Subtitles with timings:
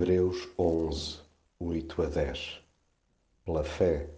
[0.00, 1.18] Hebreus 11,
[1.58, 2.62] 8 a 10
[3.44, 4.08] Pela fé,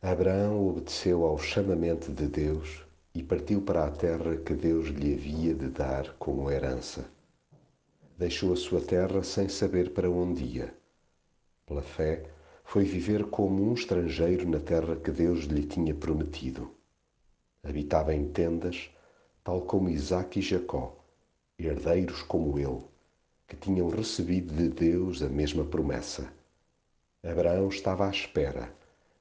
[0.00, 5.54] Abraão obedeceu ao chamamento de Deus e partiu para a terra que Deus lhe havia
[5.54, 7.04] de dar como herança.
[8.16, 10.72] Deixou a sua terra sem saber para onde ia.
[11.66, 12.30] Pela fé,
[12.62, 16.70] foi viver como um estrangeiro na terra que Deus lhe tinha prometido.
[17.64, 18.88] Habitava em tendas,
[19.42, 20.96] tal como Isaque e Jacó,
[21.58, 22.97] herdeiros como ele
[23.48, 26.30] que tinham recebido de Deus a mesma promessa.
[27.24, 28.70] Abraão estava à espera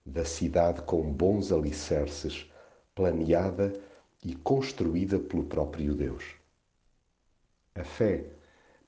[0.05, 2.45] da cidade com bons alicerces,
[2.93, 3.73] planeada
[4.23, 6.35] e construída pelo próprio Deus.
[7.73, 8.25] A fé,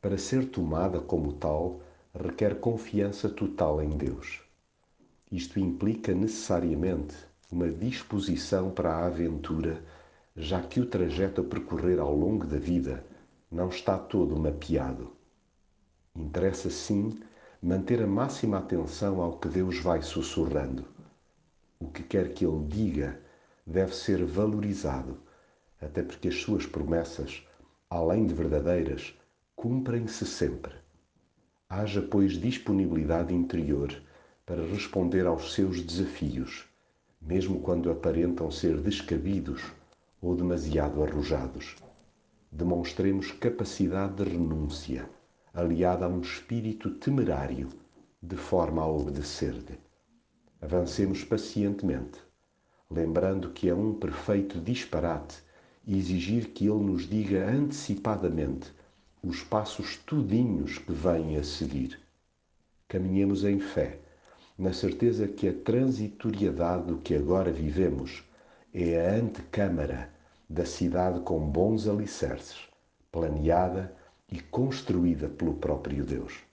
[0.01, 1.81] para ser tomada como tal,
[2.13, 4.41] requer confiança total em Deus.
[5.31, 7.15] Isto implica necessariamente
[7.51, 9.83] uma disposição para a aventura,
[10.35, 13.05] já que o trajeto a percorrer ao longo da vida
[13.51, 15.18] não está todo mapeado.
[16.15, 17.19] Interessa sim
[17.61, 20.85] manter a máxima atenção ao que Deus vai sussurrando.
[21.79, 23.21] O que quer que Ele diga
[23.65, 25.19] deve ser valorizado,
[25.79, 27.45] até porque as suas promessas,
[27.89, 29.13] além de verdadeiras,
[29.55, 30.73] cumprem-se sempre.
[31.69, 33.93] Haja, pois, disponibilidade interior
[34.45, 36.65] para responder aos seus desafios,
[37.21, 39.61] mesmo quando aparentam ser descabidos
[40.19, 41.75] ou demasiado arrojados.
[42.51, 45.07] Demonstremos capacidade de renúncia
[45.53, 47.69] aliada a um espírito temerário,
[48.21, 49.79] de forma a obedecer-lhe.
[50.61, 52.19] Avancemos pacientemente,
[52.89, 55.37] lembrando que é um perfeito disparate
[55.87, 58.71] exigir que ele nos diga antecipadamente
[59.23, 61.99] os passos tudinhos que vêm a seguir.
[62.87, 63.99] Caminhemos em fé,
[64.57, 68.23] na certeza que a transitoriedade do que agora vivemos
[68.73, 70.11] é a antecâmara
[70.49, 72.67] da cidade com bons alicerces,
[73.11, 73.95] planeada
[74.31, 76.48] e construída pelo próprio Deus.